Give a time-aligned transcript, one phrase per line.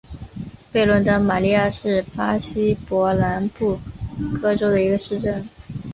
[0.71, 3.79] 贝伦德马里亚是巴西伯南布
[4.41, 5.47] 哥州的一个市镇。